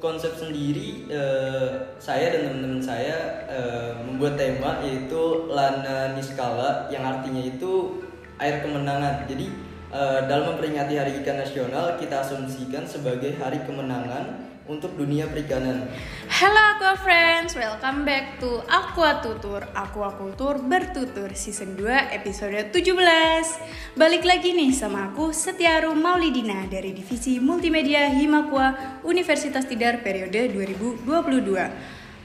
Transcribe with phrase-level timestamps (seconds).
[0.00, 7.44] konsep sendiri eh, saya dan teman-teman saya eh, membuat tema yaitu Lana Niskala yang artinya
[7.44, 8.02] itu
[8.40, 9.28] air kemenangan.
[9.28, 9.46] Jadi
[9.92, 15.88] eh, dalam memperingati Hari Ikan Nasional kita asumsikan sebagai hari kemenangan untuk dunia perikanan.
[16.28, 24.24] Halo Aqua Friends, welcome back to Aqua Tutur Aquakultur Bertutur Season 2 episode 17 Balik
[24.24, 31.04] lagi nih sama aku Setiaru Maulidina dari Divisi Multimedia Himakwa Universitas Tidar periode 2022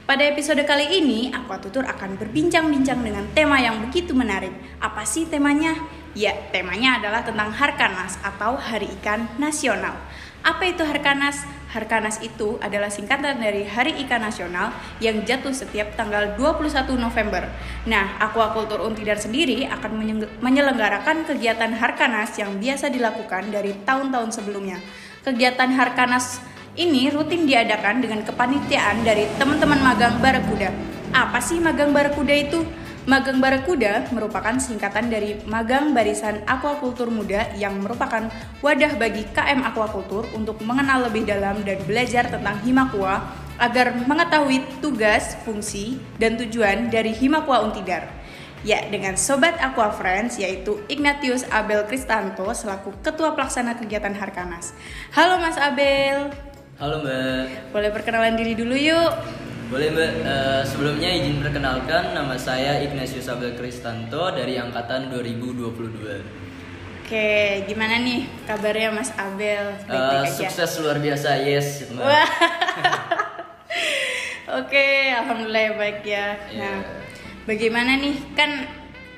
[0.06, 5.28] Pada episode kali ini, Aqua Tutur akan berbincang-bincang dengan tema yang begitu menarik Apa sih
[5.28, 5.76] temanya?
[6.16, 10.00] Ya, temanya adalah tentang Harkanas atau Hari Ikan Nasional
[10.46, 11.42] apa itu Harkanas?
[11.76, 17.52] Harkanas itu adalah singkatan dari Hari Ikan Nasional yang jatuh setiap tanggal 21 November.
[17.84, 20.00] Nah, Aquakultur Untidar sendiri akan
[20.40, 24.80] menyelenggarakan kegiatan Harkanas yang biasa dilakukan dari tahun-tahun sebelumnya.
[25.20, 26.40] Kegiatan Harkanas
[26.80, 30.72] ini rutin diadakan dengan kepanitiaan dari teman-teman magang Barakuda.
[31.12, 32.64] Apa sih magang Barakuda itu?
[33.06, 38.26] Magang Barakuda merupakan singkatan dari Magang Barisan Aquakultur Muda yang merupakan
[38.58, 43.22] wadah bagi KM Aquakultur untuk mengenal lebih dalam dan belajar tentang Himakua
[43.62, 48.10] agar mengetahui tugas, fungsi, dan tujuan dari Himakua Untidar.
[48.66, 54.74] Ya, dengan Sobat Aqua Friends yaitu Ignatius Abel Kristanto selaku Ketua Pelaksana Kegiatan Harkanas.
[55.14, 56.34] Halo Mas Abel.
[56.82, 57.70] Halo Mbak.
[57.70, 59.45] Boleh perkenalan diri dulu yuk.
[59.66, 67.02] Boleh Mbak, uh, sebelumnya izin perkenalkan nama saya Ignatius Abel Kristanto dari angkatan 2022.
[67.02, 69.74] Oke, gimana nih kabarnya Mas Abel?
[69.90, 71.90] Uh, sukses luar biasa, yes.
[71.90, 72.06] Mbak.
[74.62, 76.38] Oke, alhamdulillah baik ya.
[76.46, 76.62] Yeah.
[76.62, 76.76] Nah,
[77.50, 78.70] bagaimana nih kan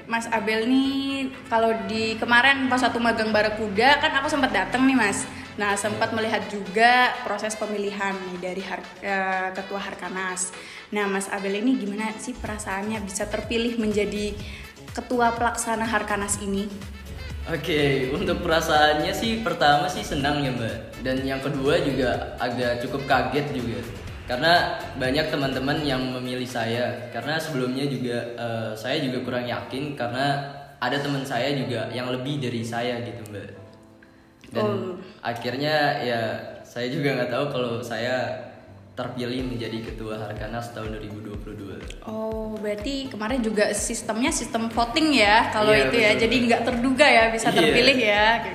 [0.09, 4.97] Mas Abel nih kalau di kemarin pas satu magang Barakuda kan aku sempat datang nih
[4.97, 5.29] Mas.
[5.59, 10.55] Nah, sempat melihat juga proses pemilihan nih dari Har uh, Ketua Harkanas.
[10.95, 14.39] Nah, Mas Abel ini gimana sih perasaannya bisa terpilih menjadi
[14.95, 16.71] Ketua Pelaksana Harkanas ini?
[17.51, 21.03] Oke, untuk perasaannya sih pertama sih senang ya Mbak.
[21.03, 23.83] Dan yang kedua juga agak cukup kaget juga.
[24.31, 27.11] Karena banyak teman-teman yang memilih saya.
[27.11, 32.39] Karena sebelumnya juga uh, saya juga kurang yakin karena ada teman saya juga yang lebih
[32.39, 33.68] dari saya gitu Mbak
[34.53, 34.97] dan oh.
[35.21, 36.21] akhirnya ya
[36.65, 38.49] saya juga nggak tahu kalau saya
[38.99, 42.03] terpilih menjadi ketua Harkanas tahun 2022.
[42.11, 46.13] Oh, berarti kemarin juga sistemnya sistem voting ya kalau yeah, itu ya.
[46.19, 47.57] Jadi nggak terduga ya bisa iya.
[47.63, 48.35] terpilih yeah.
[48.43, 48.53] ya.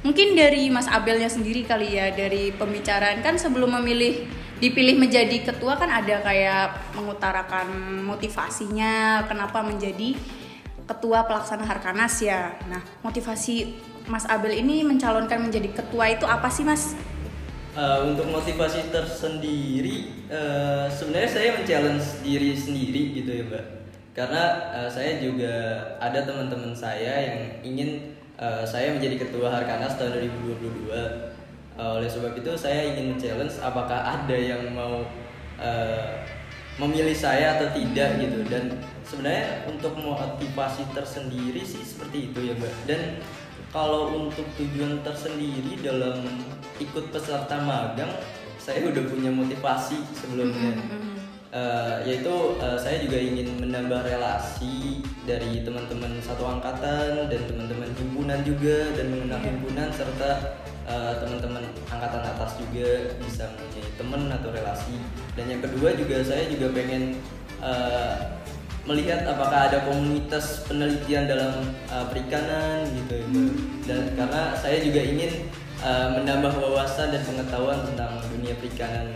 [0.00, 4.24] Mungkin dari Mas Abelnya sendiri kali ya dari pembicaraan kan sebelum memilih
[4.56, 10.16] dipilih menjadi ketua kan ada kayak mengutarakan motivasinya kenapa menjadi
[10.88, 12.56] ketua pelaksana Harkanas ya.
[12.70, 13.76] Nah, motivasi
[14.06, 16.94] Mas Abel ini mencalonkan menjadi ketua itu apa sih Mas?
[17.76, 23.64] Uh, untuk motivasi tersendiri, uh, sebenarnya saya men-challenge diri sendiri gitu ya Mbak.
[24.16, 25.52] Karena uh, saya juga
[26.00, 30.88] ada teman-teman saya yang ingin uh, saya menjadi ketua Harkanas tahun 2022.
[31.76, 35.04] Uh, oleh sebab itu saya ingin men-challenge apakah ada yang mau
[35.60, 36.10] uh,
[36.80, 38.72] memilih saya atau tidak gitu dan
[39.04, 42.74] sebenarnya untuk motivasi tersendiri sih seperti itu ya Mbak.
[42.88, 43.00] Dan
[43.74, 46.22] kalau untuk tujuan tersendiri dalam
[46.78, 48.12] ikut peserta magang
[48.58, 51.16] saya udah punya motivasi sebelumnya mm -hmm.
[51.54, 58.42] uh, yaitu uh, saya juga ingin menambah relasi dari teman-teman satu angkatan dan teman-teman himpunan
[58.42, 59.46] juga dan mengenal yeah.
[59.54, 60.30] himpunan serta
[60.90, 64.96] uh, teman-teman angkatan atas juga bisa mempunyai teman atau relasi
[65.38, 67.18] dan yang kedua juga saya juga pengen
[67.62, 68.34] uh,
[68.86, 73.82] melihat apakah ada komunitas penelitian dalam uh, perikanan gitu hmm.
[73.82, 75.50] dan karena saya juga ingin
[75.82, 79.10] uh, menambah wawasan dan pengetahuan tentang dunia perikanan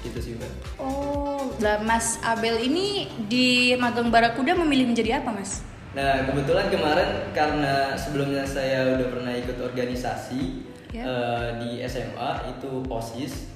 [0.00, 0.52] gitu sih mbak.
[0.80, 5.60] Oh, lah Mas Abel ini di Magang Barakuda memilih menjadi apa Mas?
[5.92, 11.04] Nah kebetulan kemarin karena sebelumnya saya udah pernah ikut organisasi yeah.
[11.04, 13.50] Uh, di SMA itu osis.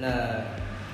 [0.00, 0.48] Nah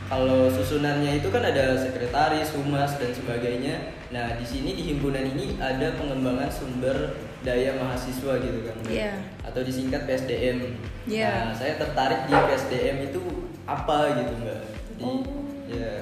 [0.09, 3.97] kalau susunannya itu kan ada sekretaris, humas dan sebagainya.
[4.13, 8.77] Nah, di sini di himpunan ini ada pengembangan sumber daya mahasiswa gitu kan.
[8.89, 9.17] Yeah.
[9.45, 10.77] Atau disingkat PSDM.
[11.09, 11.53] Yeah.
[11.53, 13.23] Nah, saya tertarik di PSDM itu
[13.65, 14.61] apa gitu, Mbak.
[14.95, 15.23] Jadi oh.
[15.75, 15.95] ya.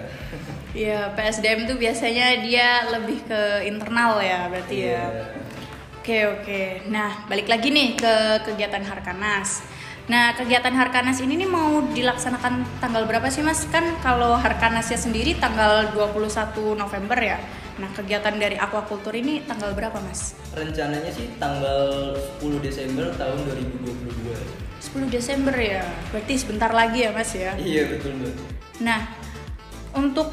[0.72, 4.90] Ya, PSDM itu biasanya dia lebih ke internal ya, berarti yeah.
[4.90, 5.06] ya.
[5.06, 5.24] Iya.
[6.02, 6.62] Oke, oke.
[6.90, 9.62] Nah, balik lagi nih ke kegiatan Harkanas.
[10.12, 13.64] Nah, kegiatan Harkanas ini nih mau dilaksanakan tanggal berapa sih Mas?
[13.72, 17.40] Kan kalau Harkanasnya sendiri tanggal 21 November ya.
[17.80, 20.36] Nah, kegiatan dari Aquaculture ini tanggal berapa Mas?
[20.52, 22.12] Rencananya sih tanggal
[22.44, 23.40] 10 Desember tahun
[23.80, 24.36] 2022.
[25.00, 25.80] 10 Desember ya.
[26.12, 27.56] Berarti sebentar lagi ya, Mas ya.
[27.56, 28.36] Iya betul mbak.
[28.84, 29.00] Nah,
[29.96, 30.28] untuk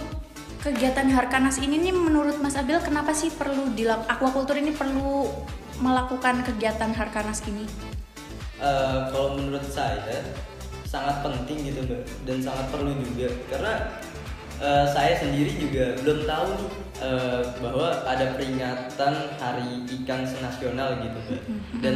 [0.60, 5.32] kegiatan Harkanas ini nih menurut Mas Abil kenapa sih perlu dilakukan aquaculture ini perlu
[5.80, 7.89] melakukan kegiatan Harkanas ini?
[8.60, 10.20] Eh, kalau menurut saya
[10.84, 12.04] sangat penting gitu mbak.
[12.28, 13.32] Dan sangat perlu juga.
[13.48, 13.74] Karena
[14.60, 21.18] eh, saya sendiri juga belum tahu nih eh, bahwa ada peringatan Hari Ikan Nasional gitu
[21.24, 21.42] mbak.
[21.80, 21.96] Dan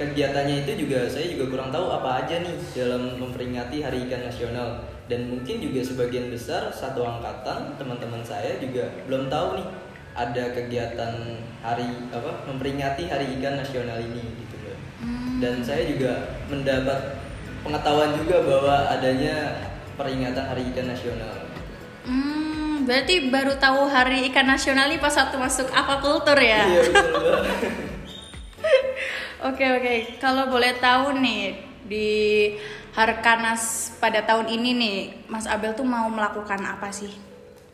[0.00, 4.88] kegiatannya itu juga saya juga kurang tahu apa aja nih dalam memperingati Hari Ikan Nasional.
[5.12, 9.68] Dan mungkin juga sebagian besar satu angkatan teman-teman saya juga belum tahu nih
[10.16, 11.14] ada kegiatan
[11.60, 14.47] hari apa memperingati Hari Ikan Nasional ini gitu
[14.98, 17.18] mbak dan saya juga mendapat
[17.62, 19.36] pengetahuan juga bahwa adanya
[19.94, 21.34] peringatan Hari Ikan Nasional.
[22.06, 26.62] Hmm, berarti baru tahu Hari Ikan Nasional ini pas waktu masuk aquaculture ya?
[26.66, 27.38] Iya betul.
[29.38, 32.10] Oke oke, kalau boleh tahu nih di
[32.90, 34.98] Harkanas pada tahun ini nih,
[35.30, 37.14] Mas Abel tuh mau melakukan apa sih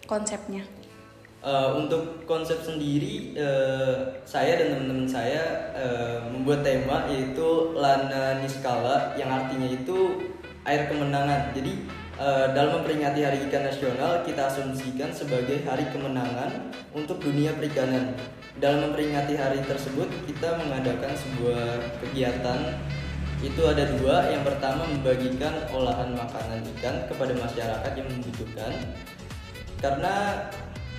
[0.04, 0.60] konsepnya?
[1.44, 9.12] Eh, untuk konsep sendiri eh, saya dan teman-teman saya eh, membuat tema yaitu Lana Niskala
[9.12, 10.24] yang artinya itu
[10.64, 11.52] air kemenangan.
[11.52, 11.84] Jadi
[12.16, 18.16] eh, dalam memperingati Hari Ikan Nasional kita asumsikan sebagai hari kemenangan untuk dunia perikanan.
[18.56, 22.72] Dalam memperingati hari tersebut kita mengadakan sebuah kegiatan
[23.44, 24.32] itu ada dua.
[24.32, 28.72] Yang pertama membagikan olahan makanan ikan kepada masyarakat yang membutuhkan
[29.84, 30.48] karena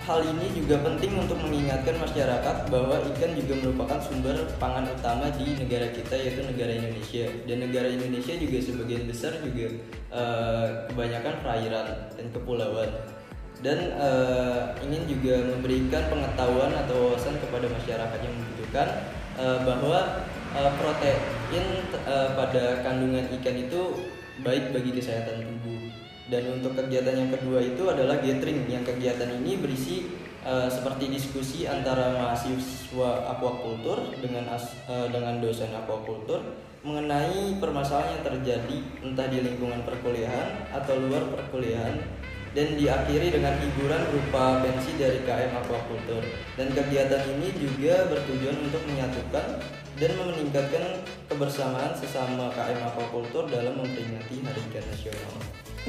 [0.06, 5.57] hal ini juga penting untuk mengingatkan masyarakat bahwa ikan juga merupakan sumber pangan utama di
[5.57, 7.25] negara kita yaitu negara Indonesia.
[7.50, 9.66] Dan negara Indonesia juga sebagian besar juga
[10.13, 12.90] eh, kebanyakan perairan dan kepulauan.
[13.66, 18.88] Dan eh, ingin juga memberikan pengetahuan atau wawasan kepada masyarakat yang membutuhkan
[19.42, 20.00] eh, bahwa
[20.56, 21.68] protein
[22.07, 24.07] pada kandungan ikan itu
[24.40, 25.75] baik bagi kesehatan tubuh
[26.25, 30.10] dan untuk kegiatan yang kedua itu adalah gathering yang kegiatan ini berisi
[30.42, 36.42] eh, seperti diskusi antara mahasiswa aquaculture dengan as- eh, dengan dosen aquaculture
[36.86, 41.98] mengenai permasalahan yang terjadi entah di lingkungan perkuliahan atau luar perkuliahan
[42.56, 46.24] dan diakhiri dengan hiburan berupa pensi dari KM Aquaculture
[46.56, 49.60] dan kegiatan ini juga bertujuan untuk menyatukan
[50.00, 55.36] dan meningkatkan kebersamaan sesama KM Aquaculture dalam memperingati Hari Ikan Nasional.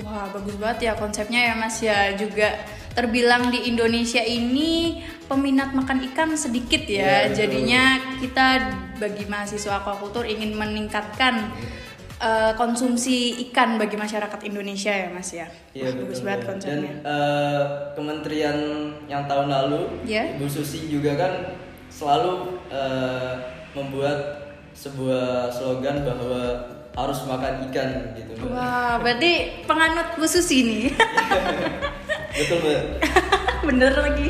[0.01, 2.53] Wah bagus banget ya konsepnya ya Mas ya juga
[2.93, 7.45] terbilang di Indonesia ini peminat makan ikan sedikit ya betul.
[7.45, 7.83] jadinya
[8.21, 8.47] kita
[8.97, 11.53] bagi mahasiswa aquaculture ingin meningkatkan
[12.17, 16.49] eh, konsumsi ikan bagi masyarakat Indonesia ya Mas ya Iya bagus banget Mbak.
[16.49, 18.59] konsepnya Dan eh, kementerian
[19.09, 20.25] yang tahun lalu, Ya.
[20.37, 21.33] Ibu Susi juga kan
[21.89, 23.33] selalu eh,
[23.73, 28.33] membuat sebuah slogan bahwa harus makan ikan gitu.
[28.49, 30.85] Wah berarti penganut Bu Susi nih
[32.37, 32.81] Betul mbak.
[33.69, 34.29] bener lagi.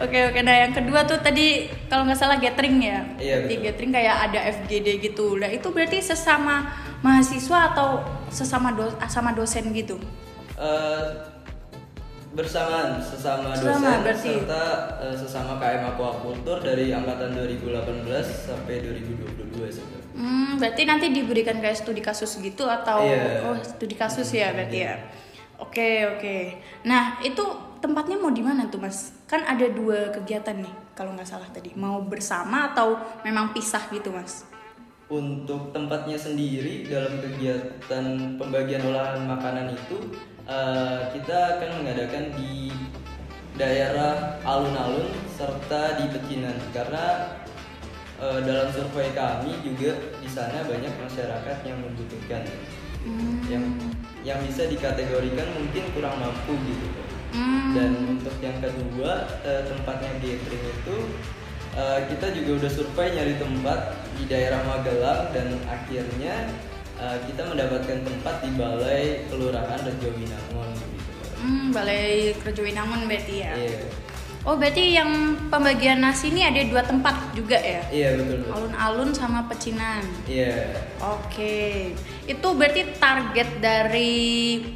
[0.00, 0.40] Oke oke.
[0.42, 3.04] Nah yang kedua tuh tadi kalau nggak salah gathering ya?
[3.14, 3.64] Iya, Di betul.
[3.68, 5.38] gathering kayak ada FGD gitu.
[5.38, 6.66] Nah itu berarti sesama
[7.00, 10.00] mahasiswa atau sesama do sama dosen gitu?
[10.58, 11.06] Eh,
[12.30, 14.30] bersamaan sesama dosen Sesama, berarti.
[14.38, 14.64] serta
[15.02, 19.82] eh, sesama KM Aquaculture dari angkatan 2018 sampai 2022 sih.
[19.82, 20.02] Mbak.
[20.14, 23.50] hmm berarti nanti diberikan kayak studi kasus gitu atau Iya.
[23.50, 24.94] oh studi kasus ya berarti ya
[25.56, 26.36] oke oke
[26.82, 27.42] nah itu
[27.78, 31.72] tempatnya mau di mana tuh mas kan ada dua kegiatan nih kalau nggak salah tadi
[31.74, 34.46] mau bersama atau memang pisah gitu mas
[35.10, 38.04] Untuk tempatnya sendiri dalam kegiatan
[38.38, 39.98] pembagian olahan makanan itu
[40.48, 42.72] eh, kita akan mengadakan di
[43.58, 46.56] daerah alun-alun serta di pecinan.
[46.72, 47.36] Karena
[48.20, 52.44] eh, dalam survei kami juga di sana banyak masyarakat yang membutuhkan.
[53.48, 53.64] Yang
[54.20, 56.88] yang bisa dikategorikan mungkin kurang mampu gitu.
[57.30, 57.70] Hmm.
[57.78, 60.96] dan untuk yang kedua eh, tempatnya gathering itu
[61.78, 66.50] eh, kita juga udah survei nyari tempat di daerah Magelang dan akhirnya
[67.00, 71.10] eh, kita mendapatkan tempat di Balai Kelurahan Rejo Winangun gitu.
[71.40, 73.52] Hmm, Balai Kerja Winangun berarti ya.
[73.56, 74.09] Iya.
[74.40, 77.84] Oh, berarti yang pembagian nasi ini ada dua tempat juga ya?
[77.92, 78.50] Iya betul betul.
[78.56, 80.00] Alun-alun sama pecinan.
[80.24, 80.80] Iya.
[80.96, 81.92] Oke.
[82.24, 84.16] Itu berarti target dari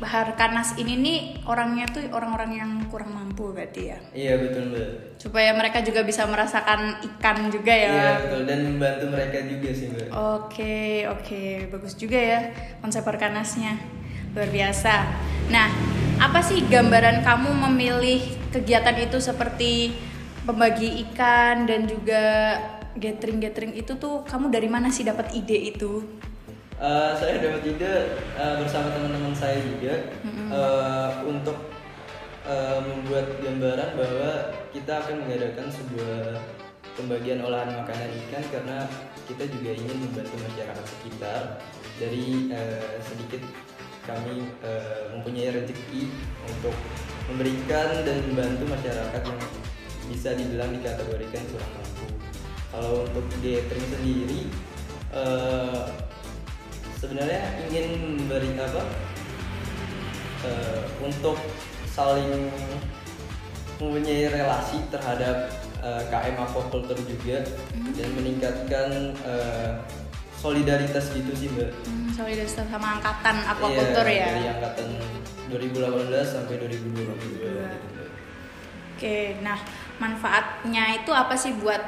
[0.05, 3.99] Harkanas ini nih orangnya tuh orang-orang yang kurang mampu berarti ya.
[4.13, 4.89] Iya betul mbak.
[5.17, 7.89] Supaya mereka juga bisa merasakan ikan juga ya.
[7.89, 10.09] Iya betul dan membantu mereka juga sih mbak.
[10.13, 11.43] Oke, oke,
[11.73, 12.41] bagus juga ya
[12.85, 13.81] konsep Harkanasnya.
[14.37, 14.95] Luar biasa.
[15.49, 15.71] Nah,
[16.21, 18.21] apa sih gambaran kamu memilih
[18.55, 19.95] kegiatan itu seperti
[20.45, 22.57] pembagi ikan dan juga
[22.95, 26.05] gathering-gathering itu tuh kamu dari mana sih dapat ide itu?
[26.79, 29.95] Eh, saya dapat ide eh, bersama teman-teman saya juga
[30.27, 31.59] eh, untuk
[32.47, 34.31] eh, membuat gambaran bahwa
[34.71, 36.39] kita akan mengadakan sebuah
[36.95, 38.79] pembagian olahan makanan ikan karena
[39.27, 41.41] kita juga ingin membantu masyarakat sekitar
[41.99, 43.43] dari eh, sedikit
[44.05, 46.13] kami eh, mempunyai rezeki
[46.45, 46.77] untuk
[47.33, 49.41] memberikan dan membantu masyarakat yang
[50.13, 52.07] bisa dibilang dikategorikan kurang mampu.
[52.69, 54.41] Kalau untuk gathering sendiri
[55.15, 55.85] eh,
[57.01, 58.83] sebenarnya ingin memberi apa
[60.45, 61.41] eh, untuk
[61.89, 62.53] saling
[63.81, 65.53] mempunyai relasi terhadap
[65.85, 67.45] KM aquaculture juga
[67.93, 69.73] dan meningkatkan eh,
[70.45, 71.73] solidaritas gitu sih mbak.
[71.89, 74.29] Hmm, solidaritas sama angkatan aquaculture Iya, ya.
[74.29, 74.87] Dari angkatan
[75.49, 77.73] 2018 sampai 2022 gitu mbak.
[78.95, 79.59] Oke, nah
[79.97, 81.81] manfaatnya itu apa sih buat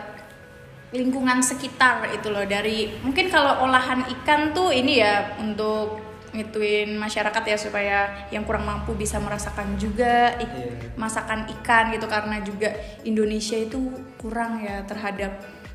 [0.91, 5.99] lingkungan sekitar itu loh dari mungkin kalau olahan ikan tuh ini ya untuk
[6.31, 7.99] ngituin masyarakat ya supaya
[8.29, 10.73] yang kurang mampu bisa merasakan juga ik- Iya.
[10.95, 12.71] masakan ikan gitu karena juga
[13.03, 13.79] Indonesia itu
[14.17, 15.33] kurang ya terhadap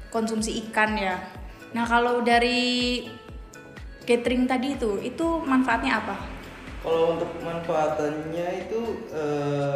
[0.08, 1.18] konsumsi ikan ya.
[1.72, 3.04] Nah kalau dari
[4.02, 6.16] catering tadi itu itu manfaatnya apa?
[6.82, 8.80] Kalau untuk manfaatannya itu
[9.14, 9.76] eh,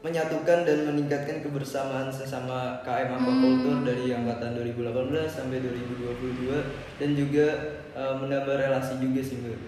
[0.00, 6.56] menyatukan dan meningkatkan kebersamaan sesama KM Aquaculture dari angkatan 2018 sampai 2022
[6.96, 7.46] dan juga
[7.92, 9.60] eh, menambah relasi juga sih mbak.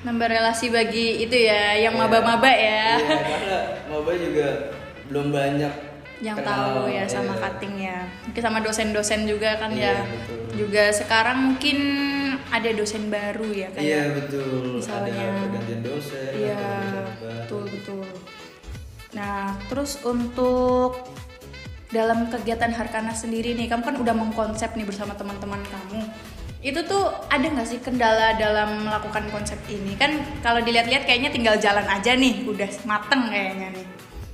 [0.00, 2.00] Nambah relasi bagi itu ya yang Iya.
[2.00, 2.96] maba-maba ya.
[2.96, 3.56] Iya karena
[3.90, 4.48] maba juga
[5.10, 5.74] belum banyak
[6.20, 7.40] yang kenal, tahu ya sama iya.
[7.40, 7.98] cutting ya
[8.28, 10.40] mungkin sama dosen-dosen juga kan Iya, ya betul.
[10.52, 11.78] juga sekarang mungkin
[12.52, 14.76] ada dosen baru ya kayak Iya betul.
[14.76, 16.30] misalnya Ada pergantian dosen.
[16.36, 16.60] iya
[17.16, 18.04] betul betul
[19.10, 21.08] nah terus untuk
[21.90, 26.06] dalam kegiatan Harkana sendiri nih kamu kan udah mengkonsep nih bersama teman-teman kamu
[26.60, 30.12] itu tuh ada nggak sih kendala dalam melakukan konsep ini kan
[30.44, 33.86] kalau dilihat-lihat kayaknya tinggal jalan aja nih udah mateng kayaknya nih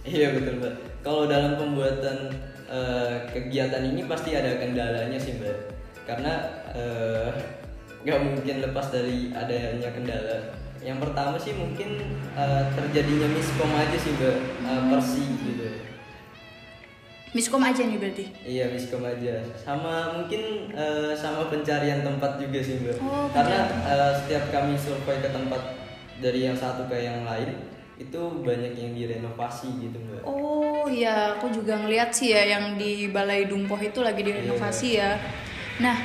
[0.06, 0.74] Iya betul mbak.
[1.06, 2.34] Kalau dalam pembuatan
[2.66, 5.54] eh, kegiatan ini pasti ada kendalanya sih mbak.
[6.02, 6.34] Karena
[6.74, 7.30] eh,
[8.02, 10.50] nggak mungkin lepas dari adanya kendala.
[10.82, 12.02] Yang pertama sih mungkin
[12.34, 14.36] eh, terjadinya miskom aja sih mbak,
[14.66, 15.66] Eh, persi gitu.
[17.30, 19.44] miskom aja nih berarti Iya miskom aja.
[19.54, 22.98] Sama mungkin eh, sama pencarian tempat juga sih mbak.
[22.98, 25.62] Oh, Karena eh, setiap kami survei ke tempat
[26.18, 27.54] dari yang satu ke yang lain
[27.96, 30.22] itu banyak yang direnovasi gitu mbak.
[30.26, 35.18] Oh iya, aku juga ngeliat sih ya yang di Balai Dumpoh itu lagi direnovasi ya.
[35.82, 35.96] Nah,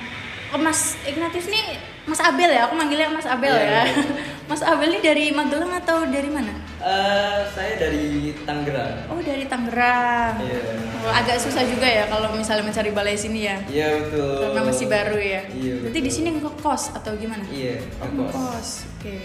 [0.52, 3.82] oh, Mas Ignatius nih Mas Abel ya, aku manggilnya Mas Abel Iya, ya.
[3.86, 4.04] iya.
[4.50, 6.52] Mas Abel ini dari Magelang atau dari mana?
[6.82, 9.06] Eh, saya dari Tangerang.
[9.14, 10.34] Oh dari Tangerang.
[10.42, 10.60] Iya.
[11.06, 13.62] Oh, agak susah juga ya kalau misalnya mencari balai sini ya.
[13.70, 14.50] Iya betul.
[14.50, 15.42] Karena masih baru ya.
[15.54, 15.74] Iya.
[15.86, 17.46] Berarti di sini ngekos atau gimana?
[17.54, 17.86] Iya.
[18.02, 18.34] Oh, ngekos.
[18.34, 18.70] ngekos.
[18.98, 19.18] Oke.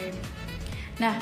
[1.01, 1.17] Nah,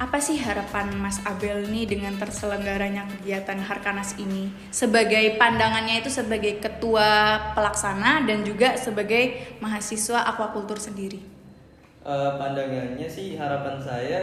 [0.00, 4.48] apa sih harapan Mas Abel nih dengan terselenggaranya kegiatan Harkanas ini?
[4.72, 11.20] Sebagai pandangannya itu sebagai ketua pelaksana dan juga sebagai mahasiswa aquakultur sendiri?
[12.02, 14.20] Eh, pandangannya sih harapan saya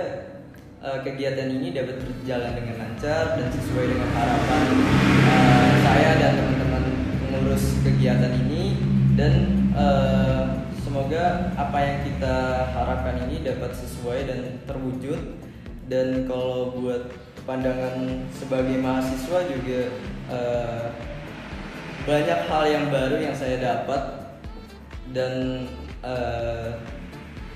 [0.82, 4.66] eh, kegiatan ini dapat berjalan dengan lancar dan sesuai dengan harapan
[5.24, 6.84] eh, saya dan teman-teman
[7.24, 8.76] pengurus kegiatan ini.
[9.14, 9.34] Dan
[9.76, 10.44] eh,
[10.82, 12.36] semoga apa yang kita
[12.74, 15.49] harapkan ini dapat sesuai dan terwujud
[15.90, 17.10] dan kalau buat
[17.50, 19.82] pandangan sebagai mahasiswa juga
[20.30, 20.88] eh,
[22.06, 24.02] banyak hal yang baru yang saya dapat
[25.12, 25.66] dan
[26.06, 26.78] eh,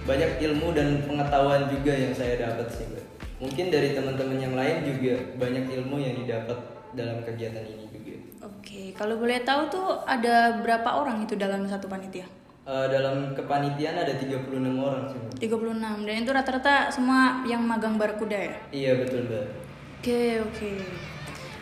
[0.04, 3.06] banyak ilmu dan pengetahuan juga yang saya dapat sih Mbak.
[3.40, 6.60] Mungkin dari teman-teman yang lain juga banyak ilmu yang didapat
[6.92, 8.16] dalam kegiatan ini juga.
[8.44, 12.28] Oke, kalau boleh tahu tuh ada berapa orang itu dalam satu panitia?
[12.64, 15.36] Eh, dalam kepanitiaan ada 36 orang sih Mbak.
[15.36, 18.56] 36 dan itu rata-rata semua yang magang Barakuda ya?
[18.72, 19.46] Iya betul Mbak.
[20.00, 20.72] Oke, oke.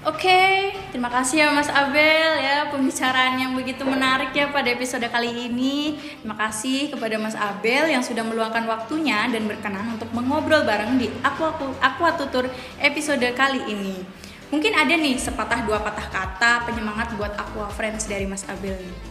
[0.01, 5.49] Oke, terima kasih ya Mas Abel ya pembicaraan yang begitu menarik ya pada episode kali
[5.49, 5.97] ini.
[6.21, 11.09] Terima kasih kepada Mas Abel yang sudah meluangkan waktunya dan berkenan untuk mengobrol bareng di
[11.25, 12.45] Aqua, Aqua Tutur
[12.77, 14.05] episode kali ini.
[14.53, 19.10] Mungkin ada nih sepatah dua patah kata penyemangat buat Aqua Friends dari Mas Abel nih.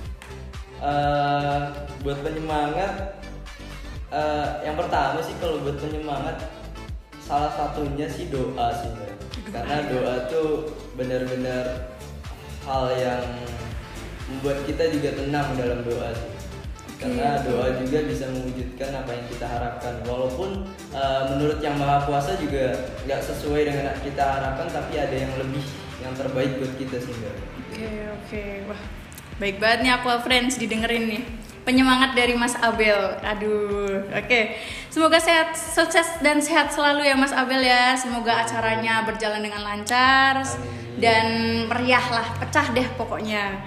[0.81, 1.61] Eh,
[2.01, 3.21] buat penyemangat
[4.09, 6.41] eh, yang pertama sih kalau buat penyemangat
[7.21, 9.13] salah satunya sih doa sih Mbak.
[9.53, 10.15] karena doa.
[10.33, 11.93] tuh benar-benar
[12.65, 13.21] hal yang
[14.33, 16.33] membuat kita juga tenang dalam doa sih.
[16.97, 20.01] Karena doa juga bisa mewujudkan apa yang kita harapkan.
[20.09, 20.65] Walaupun
[20.97, 22.73] eh, menurut yang maha kuasa juga
[23.05, 25.65] nggak sesuai dengan yang kita harapkan tapi ada yang lebih
[26.01, 27.13] yang terbaik buat kita sih.
[27.69, 27.85] Oke
[28.17, 28.45] oke.
[28.73, 29.01] Wah
[29.41, 31.25] baik banget nih Aqua Friends didengerin nih.
[31.61, 33.21] penyemangat dari Mas Abel.
[33.21, 34.41] Aduh, oke.
[34.89, 37.95] Semoga sehat, sukses dan sehat selalu ya Mas Abel ya.
[37.95, 40.43] Semoga acaranya berjalan dengan lancar
[40.99, 41.27] dan
[41.69, 43.61] meriah lah, pecah deh pokoknya.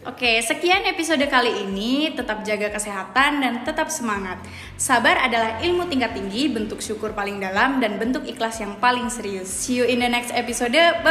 [0.00, 2.16] Oke, sekian episode kali ini.
[2.16, 4.40] Tetap jaga kesehatan dan tetap semangat.
[4.80, 9.52] Sabar adalah ilmu tingkat tinggi, bentuk syukur paling dalam, dan bentuk ikhlas yang paling serius.
[9.52, 10.72] See you in the next episode.
[10.72, 11.08] Bye.